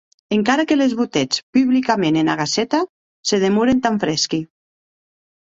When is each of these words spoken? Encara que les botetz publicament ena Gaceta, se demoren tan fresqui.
Encara 0.35 0.63
que 0.69 0.77
les 0.77 0.95
botetz 1.01 1.41
publicament 1.57 2.17
ena 2.23 2.37
Gaceta, 2.41 2.81
se 3.33 3.41
demoren 3.45 3.85
tan 3.87 4.01
fresqui. 4.07 4.43